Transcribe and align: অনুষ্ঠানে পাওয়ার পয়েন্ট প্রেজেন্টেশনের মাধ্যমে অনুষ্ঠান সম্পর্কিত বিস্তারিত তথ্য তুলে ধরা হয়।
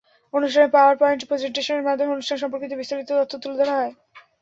অনুষ্ঠানে 0.33 0.67
পাওয়ার 0.75 0.95
পয়েন্ট 1.01 1.21
প্রেজেন্টেশনের 1.29 1.87
মাধ্যমে 1.87 2.13
অনুষ্ঠান 2.13 2.37
সম্পর্কিত 2.37 2.71
বিস্তারিত 2.73 3.09
তথ্য 3.11 3.33
তুলে 3.41 3.55
ধরা 3.59 3.73
হয়। 3.79 3.93